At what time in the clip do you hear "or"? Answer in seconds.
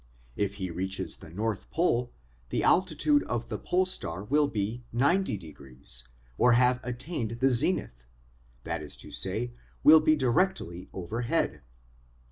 6.39-6.53